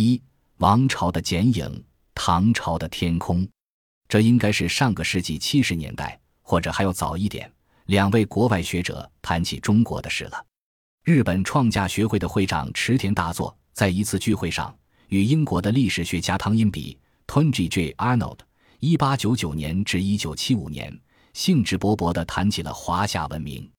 [0.00, 0.22] 一、
[0.56, 1.84] 王朝的剪影，
[2.14, 3.46] 唐朝的天空。
[4.08, 7.52] 这应该是上个世纪七十年代，或者还要早一点。
[7.84, 10.46] 两位国外学者谈起中国的事了。
[11.04, 14.74] 日本创价学会的会长池田大作在一次聚会上，
[15.08, 17.92] 与英国的历史学家汤因比 （Tony J.
[17.98, 18.38] Arnold）
[18.78, 20.98] 一八九九年至一九七五年，
[21.34, 23.70] 兴致勃勃地谈起了华夏文明。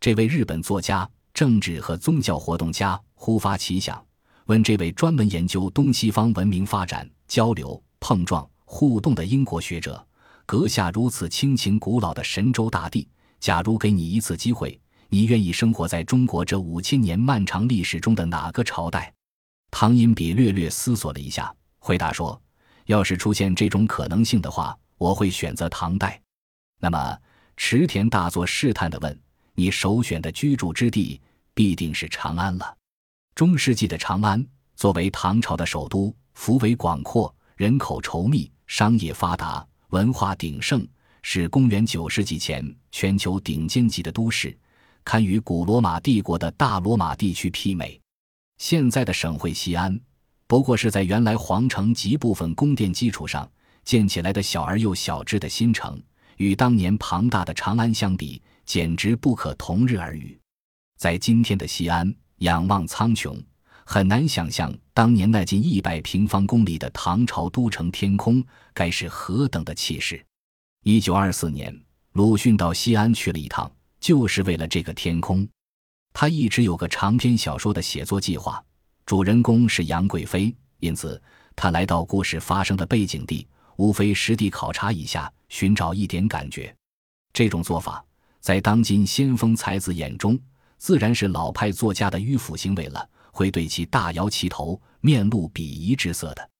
[0.00, 4.02] 这位日本作家、政治和宗教活动家忽发奇想，
[4.48, 8.48] 问这位专门研究东西方文明发展、交流、碰撞。
[8.70, 10.06] 互动的英国学者，
[10.44, 13.08] 阁下如此倾情古老的神州大地，
[13.40, 19.12] 假如给你一次机会，你愿意生活在中国这五千年漫长历史中的哪个朝代？
[19.70, 22.38] 唐寅比略略思索了一下，回答说
[22.84, 26.20] ：“要是出现这种可能性的话，我会选择唐代。”
[26.80, 27.18] 那么，
[27.56, 29.18] 池田大作试探地问
[29.56, 31.18] ：“你首选的居住之地
[31.54, 32.76] 必定是长安了？”
[33.38, 38.50] 中世纪的长安作为唐朝的首都，幅围广阔，人口稠密。
[38.66, 40.84] 商业发达，文化鼎盛，
[41.22, 44.58] 是公元九世纪前全球顶尖级的都市，
[45.04, 48.00] 堪与古罗马帝国的大罗马地区媲美。
[48.56, 49.96] 现在的省会西安，
[50.48, 53.48] 不过是在原来皇城及部分宫殿基础上
[53.84, 56.02] 建起来的小而又小只的新城，
[56.38, 60.36] 与当年庞大的长安相比，简直不可同日而语。
[60.96, 63.40] 在今天的西安，仰望苍穹。
[63.84, 68.44] 很难想象当年那近一百平方公里的唐朝都城天空
[68.74, 70.22] 该是何等的气势。
[70.84, 71.74] 一九二四年，
[72.12, 75.48] 鲁迅到西安去了一趟，就是为了这个天空。
[76.12, 78.62] 他一直有个长篇小说的写作计划，
[79.06, 81.20] 主人公是杨贵妃，因此
[81.56, 86.74] 他来到故事发生的背景地，无非实地考察一下，寻找一点感觉。
[87.32, 88.04] 这种做法，
[88.40, 90.38] 在当今先锋才子眼中，
[90.78, 93.08] 自然是老派作家的迂腐行为了。
[93.30, 96.50] 会对其大摇其头，面露鄙夷之色的。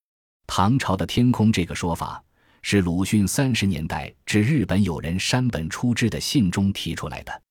[0.47, 2.23] 唐朝的天空这个说法，
[2.63, 7.43] 是鲁迅三十年代致日本友人山本初之的信中提出来的。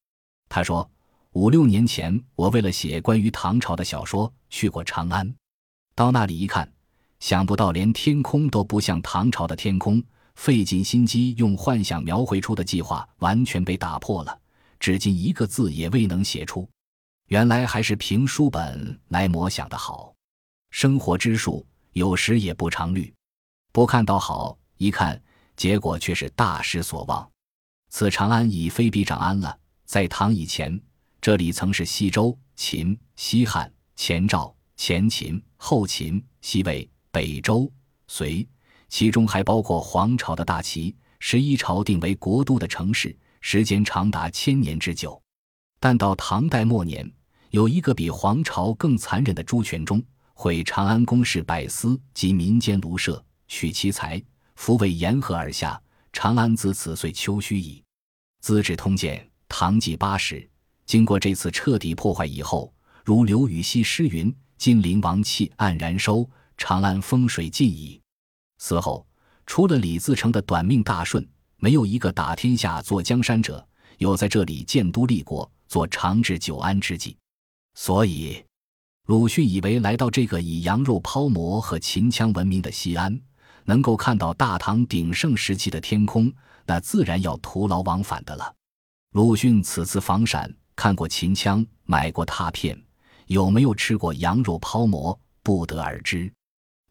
[0.48, 0.90] 他说，
[1.32, 5.34] 五六年前，我为了写关于唐朝的小说，去过长安。
[5.94, 6.72] 到那里一看，
[7.20, 10.02] 想不到连天空都不像唐朝的天空，
[10.36, 14.38] 费尽心机用幻想描绘出的计划完全被打破了，
[14.78, 16.68] 至今一个字也未能写出。
[17.26, 20.14] 原来还是凭书本来摹想的好，
[20.70, 23.12] 生活之术有时也不常虑，
[23.72, 25.20] 不看倒好，一看
[25.56, 27.30] 结果却是大失所望。
[27.90, 30.80] 此长安已非彼长安了，在唐以前，
[31.20, 37.70] 这里曾是西周、秦、西汉、前赵、前秦、后秦、西魏、北周、
[38.06, 38.46] 隋，
[38.88, 45.20] 其中还包括皇朝的大齐，十一朝定为国都的城市，时间长达千年之久。
[45.80, 47.10] 但到唐代末年。
[47.50, 50.04] 有一个比皇朝更残忍的朱全忠，
[50.34, 54.22] 毁长安宫室百司及民间庐舍，取其财，
[54.54, 55.80] 弗为沿河而下，
[56.12, 57.82] 长安自此遂丘墟矣。
[58.44, 60.46] 《资治通鉴》唐纪八十，
[60.84, 62.70] 经过这次彻底破坏以后，
[63.02, 66.28] 如刘禹锡诗云：“金陵王气黯然收，
[66.58, 67.98] 长安风水尽矣。”
[68.60, 69.06] 死后，
[69.46, 71.26] 除了李自成的短命大顺，
[71.60, 73.66] 没有一个打天下坐江山者
[73.98, 77.16] 有在这里建都立国、做长治久安之计。
[77.74, 78.44] 所以，
[79.06, 83.20] 鲁迅以为来到这个以羊肉泡馍和秦腔闻名的西安，
[83.64, 86.32] 能够看到大唐鼎盛时期的天空，
[86.64, 88.54] 那自然要徒劳往返的了。
[89.12, 92.80] 鲁迅此次访陕，看过秦腔，买过拓片，
[93.26, 96.32] 有没有吃过羊肉泡馍，不得而知。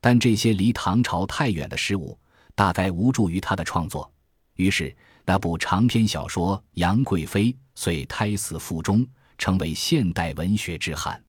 [0.01, 2.19] 但这些离唐朝太远的事物，
[2.53, 4.11] 大概无助于他的创作。
[4.57, 4.95] 于是，
[5.25, 9.07] 那部长篇小说《杨贵妃》遂胎死腹中。
[9.37, 11.23] 成为现代文学之汉。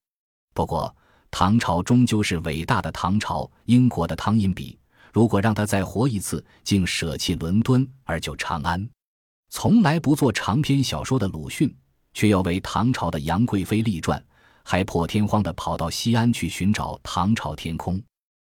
[0.55, 0.97] 不过，
[1.31, 3.51] 唐朝终究是伟大的唐朝。
[3.67, 4.79] 英国的汤因比，
[5.13, 8.89] 如果让他再活一次，竟舍弃伦敦而就长安。
[9.51, 11.71] 从来不做长篇小说的鲁迅，
[12.15, 14.25] 却要为唐朝的杨贵妃立传，
[14.65, 18.03] 还破天荒地跑到西安去寻找唐朝天空。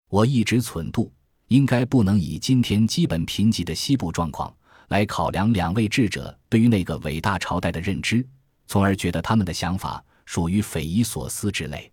[0.10, 1.14] 我一直忖度，
[1.50, 4.52] 应该不能以今天基本贫瘠的西部状况
[4.94, 8.24] 来考量两位智者对于那个伟大朝代的认知。
[8.68, 11.92] 从而觉得他们的想法属于匪夷所思之类。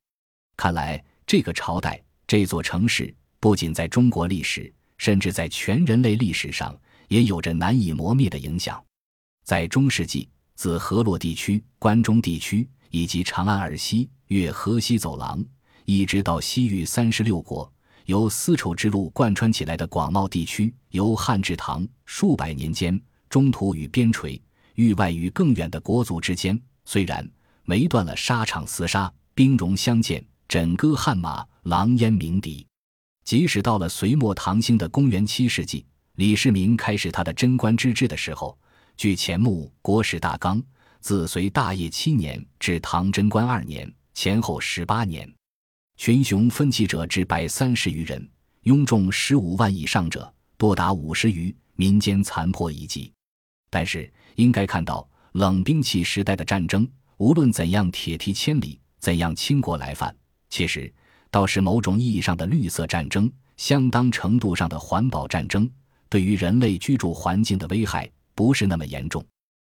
[0.55, 8.79] 看来这个朝代、这座城市不仅在中国历史，甚至在全人类历史上也有着难以磨灭的影响。
[9.47, 15.43] 在中世纪，自河洛地区、关中地区以及长安而西，越河西走廊，
[15.87, 17.73] 一直到西域三十六国，
[18.07, 24.41] 由丝绸之路贯穿起来的广袤地区，由汉至唐数百年间，中途与边陲。
[24.77, 27.29] 域外与更远的国族之间，虽然
[27.65, 32.67] 没断了沙场厮杀、兵戎相见、枕戈汗马、狼烟鸣笛，
[33.25, 38.59] 即使到了隋末唐兴的公元七世纪，李世民开始他的贞观之治的时候，
[38.97, 40.59] 据前目《国史大纲》，
[41.01, 45.31] 自隋大业七年至唐贞观二年前后十八年，
[46.01, 48.27] 群雄奋起者至百三十余人，
[48.63, 53.13] 拥众十五万以上者多达五十余，民间残破遗迹。
[53.69, 56.89] 但是应该看到，冷兵器时代的战争，
[57.19, 60.17] 无论怎样铁蹄千里，怎样倾国来犯，
[60.49, 60.91] 其实
[61.31, 65.71] 倒是某种意义上的绿色战争，相当程度上的环保战争，
[66.09, 69.23] 对于人类居住环境的危害不是那么严重，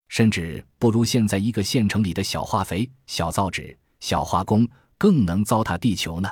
[0.07, 4.65] 甚至不如现在一个县城里的小化肥、小造纸、小化工
[5.03, 6.31] 更能糟蹋地球呢。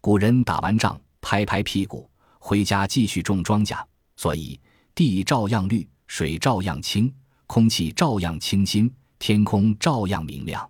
[0.00, 3.84] 古人打完仗，拍拍屁股回家继续种庄稼，
[4.16, 4.58] 所以
[4.94, 5.86] 地照样绿。
[6.06, 7.12] 水照样清，
[7.46, 10.66] 空气照样清新，天空照样明亮。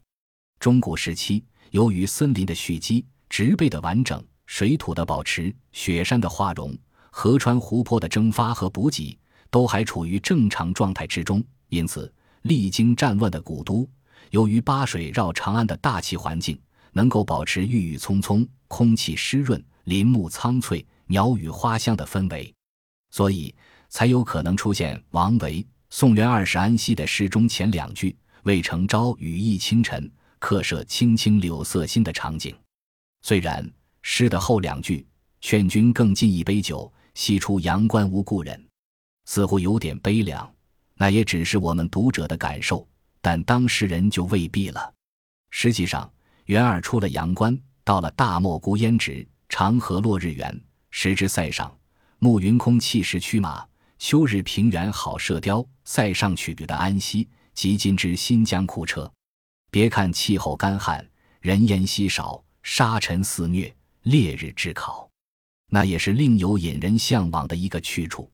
[0.59, 6.77] 中古时期，由于森林的蓄积、植被的完整、水土的保持、雪山的化融、
[7.13, 9.17] 河川湖泊的蒸发和补给，
[9.49, 12.13] 都还处于正常状态之中，因此，
[12.43, 13.89] 历经战乱的古都，
[14.31, 16.61] 由于八水绕长安的大气环境
[16.99, 22.53] 能够保持郁郁葱葱、空气湿润、林木苍翠、鸟语花香的氛围，
[23.11, 23.55] 所以。
[23.91, 28.15] 才有可能出现王维《宋元二使安西》的诗中前两句
[28.45, 32.55] “渭城朝雨浥轻尘，客舍青青柳色新”的场景。
[33.23, 33.67] 虽然
[34.03, 35.07] 诗的后两句
[35.41, 38.63] “劝君更尽一杯酒，西出阳关无故人”
[39.25, 40.47] 似乎有点悲凉，
[40.95, 42.87] 那也只是我们读者的感受，
[43.23, 44.93] 但当事人就未必了。
[45.49, 46.13] 实际上，
[46.49, 50.59] 元二出了阳关，到了大漠孤烟直，长河落日圆，
[50.91, 51.71] 时之塞上，
[52.21, 53.63] 暮云空，气势驱马。
[53.99, 59.13] 秋日平原好射雕，塞上取的安息，即今之新疆库车。
[59.71, 61.07] 别看气候干旱，
[61.43, 63.71] 人烟稀少，沙尘肆虐，
[64.05, 65.07] 烈日炙烤，
[65.69, 68.33] 那也是另有引人向往的一个去处。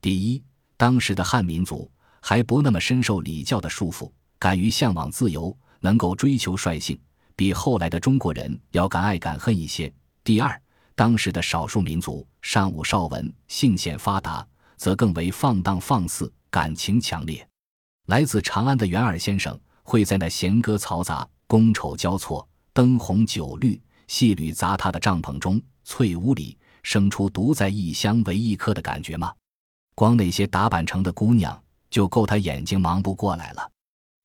[0.00, 0.42] 第一，
[0.78, 1.92] 当时的汉民族
[2.22, 6.98] 还不那么深受礼教的束缚，敢于向往自由，能够追求率性，
[7.40, 9.90] 比后来的中国人要敢爱敢恨一些。
[10.22, 10.60] 第二，
[10.94, 14.46] 当时的少数民族尚武少文，性腺发达。
[14.76, 17.46] 则更为放荡放肆，感情强烈。
[18.08, 29.32] 来自长安的元二先生会在那弦歌嘈杂、觥筹交错、灯红酒绿、戏缕杂沓的帐篷中、翠屋里，生出独在异乡为异客的感觉吗？
[29.94, 31.58] 光那些打扮成的姑娘
[31.88, 33.70] 就够他眼睛忙不过来了。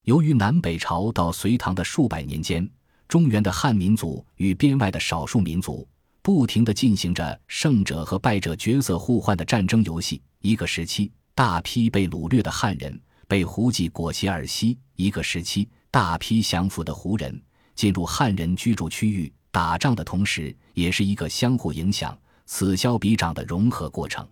[0.03, 2.69] 由于南北朝到隋唐的数百年间，
[3.07, 5.87] 中原的汉民族与边外的少数民族。
[6.21, 10.19] 不停地进行着胜者和败者角色互换的战争游戏。
[10.39, 17.39] 一个时期，大批被掳掠的汉人被胡骑裹挟而西；一个时期，大批降服的胡人
[17.75, 22.17] 进入汉人居住区域，打仗的同时，也是一个相互影响、
[22.47, 24.27] 此消彼长的融合过程。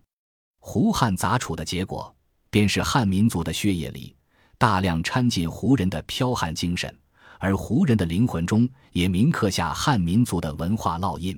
[0.60, 2.12] 胡汉杂处的结果，
[2.50, 4.16] 便是汉民族的血液里
[4.58, 6.92] 大量掺进胡人的剽悍精神，
[7.44, 11.38] 而胡人的灵魂中也铭刻下汉民族的文化烙印。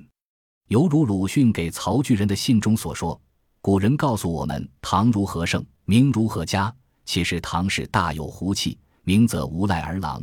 [0.68, 3.20] 犹如鲁迅给曹巨人的信中所说
[3.60, 6.72] ：“古人告诉我们，唐如何盛，明如何佳。
[7.04, 10.22] 其实唐是大有胡气，明则无赖儿郎。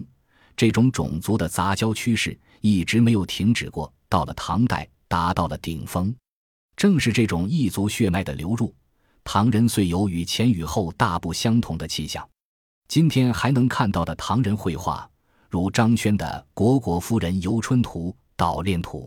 [0.56, 6.15] 这种种族的杂交趋势一直没有停止过，到了唐代达到了顶峰。
[6.77, 8.73] 正是这种异族血脉的流入，
[9.25, 12.25] 唐人遂有与前与后大不相同的气象。
[12.87, 15.09] 今天还能看到的唐人绘画，
[15.54, 19.02] 如张轩的《虢国夫人游春图》《捣练图》。”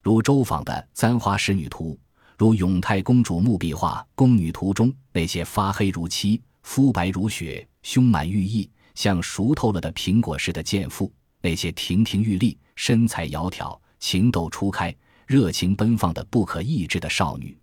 [0.00, 1.94] 如周昉的《簪花仕女图》，
[2.38, 11.10] 如永泰公主墓壁画《宫女图》中那些发黑如漆、肤白如雪、胸满玉意、像熟透了的苹果似的贱妇；
[11.40, 14.94] 那些亭亭玉立、身材窈窕、情窦初开、
[15.26, 17.58] 热情奔放的不可抑制的少女；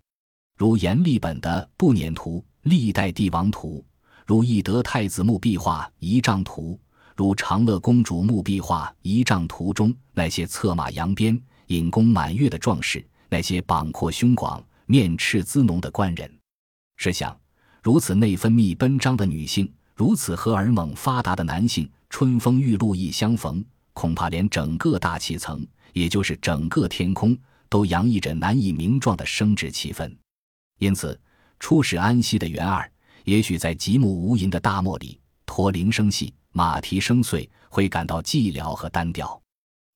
[0.58, 3.82] 如阎立本的《步辇图》《历代帝王图》，
[4.26, 6.78] 如懿德太子墓壁画《仪仗图》，
[7.20, 11.38] 如长乐公主墓壁画《仪仗图》中那些策马扬鞭。
[11.66, 16.34] 引弓满月的壮士，那些膀阔胸广、面赤姿浓的官人，
[16.96, 17.38] 试想，
[17.82, 23.62] 如此内分泌奔张的女性，如此荷尔蒙发达的男性，春风玉露一相逢，
[23.92, 25.62] 恐怕连整个大气层，
[25.92, 27.36] 也就是整个天空，
[27.68, 30.10] 都洋溢着难以名状的生殖气氛。
[30.78, 31.20] 因此，
[31.58, 32.90] 出使安西的元二，
[33.24, 39.40] 也许在极目无垠的大漠里，驼铃声细，马蹄声碎，会感到寂寥和单调。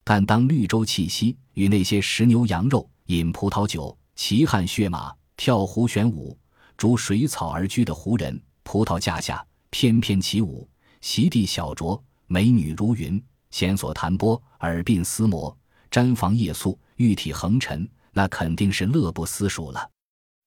[0.04, 6.38] 但当绿洲气息与那些食牛羊肉、饮葡萄酒、骑汗血马、跳胡旋舞、
[6.76, 10.68] 逐水草而居的胡人，葡萄架下翩翩起舞，
[11.00, 15.56] 席地小酌，美女如云，弦索弹拨，耳鬓厮磨，
[15.90, 19.90] 毡房夜宿，玉体横陈，那肯定是乐不思蜀了。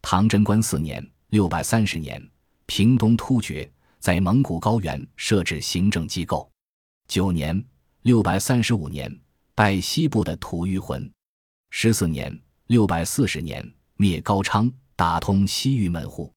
[0.02, 2.22] 唐贞观四年（六百三十年），
[2.68, 6.50] 平东突厥在蒙古高原设置行政机构。
[7.08, 7.64] 九年
[8.04, 9.14] （六百三十五年），
[9.56, 11.12] 拜西部的吐谷浑。
[11.70, 12.38] 十四年
[12.68, 16.34] （六百四十年），灭高昌，打通西域门户。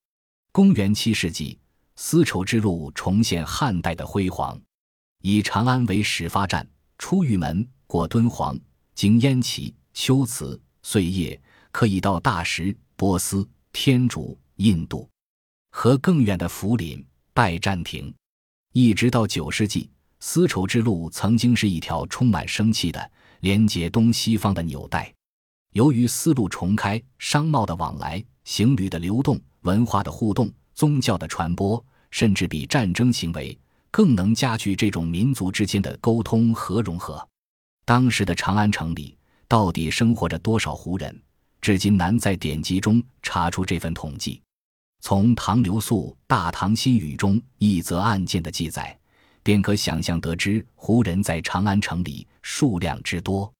[0.52, 1.58] 公元七世纪，
[1.96, 4.60] 丝绸之路重现汉代的辉煌，
[5.22, 8.58] 以长安为始发站，出玉门，过敦煌，
[8.94, 11.40] 经燕齐、龟兹、碎叶，
[11.70, 15.08] 可以到大食、波斯、天竺、印度
[15.70, 18.12] 和更远的福林，拜占庭。
[18.72, 23.10] 一直到九世纪，丝绸之路曾经是一条充满生气的
[23.40, 25.12] 连接东西方的纽带。
[25.72, 29.40] 由于丝路重开，商贸的往来、行旅的流动。
[29.62, 33.58] 文化的互动、宗教的传播，甚至比战争行为
[33.90, 37.28] 更能加剧这种民族之间的沟通和融合。
[37.84, 41.22] 当时的长安城里到底生活着多少胡人，
[41.60, 44.40] 至今难在典籍中查出这份统计。
[45.00, 48.96] 从唐刘肃《大唐新语》中一则案件的记载，
[49.42, 53.50] 便可想象得知胡人在长安城里数量之多。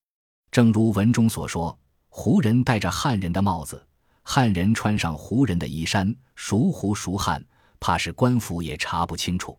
[0.51, 1.77] 正如文中所说，
[2.11, 3.83] 胡人戴着汉人的帽子。
[4.23, 7.43] 汉人穿上胡人的衣衫，孰胡孰汉，
[7.81, 9.59] 怕是官府也查不清楚。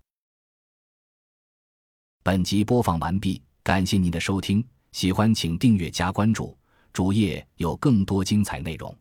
[2.23, 6.55] 本集播放完毕，感谢您的收听，喜欢请订阅加关注，
[6.93, 8.95] 主页有更多精彩内容。